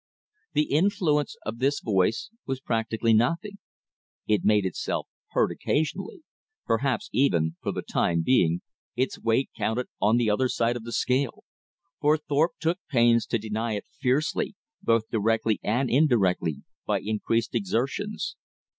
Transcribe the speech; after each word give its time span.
The 0.53 0.63
influence 0.73 1.35
of 1.45 1.59
this 1.59 1.79
voice 1.79 2.31
was 2.47 2.59
practically 2.59 3.13
nothing. 3.13 3.59
It 4.25 4.43
made 4.43 4.65
itself 4.65 5.07
heard 5.29 5.51
occasionally. 5.51 6.23
Perhaps 6.65 7.11
even, 7.13 7.55
for 7.61 7.71
the 7.71 7.83
time 7.83 8.23
being, 8.23 8.61
its 8.95 9.19
weight 9.21 9.51
counted 9.55 9.89
on 9.99 10.17
the 10.17 10.27
other 10.27 10.49
side 10.49 10.75
of 10.75 10.85
the 10.85 10.91
scale; 10.91 11.43
for 11.99 12.17
Thorpe 12.17 12.53
took 12.59 12.79
pains 12.89 13.27
to 13.27 13.37
deny 13.37 13.73
it 13.73 13.85
fiercely, 13.99 14.55
both 14.81 15.07
directly 15.11 15.59
and 15.61 15.87
indirectly 15.87 16.63
by 16.87 16.99
increased 17.01 17.53
exertions. 17.53 18.35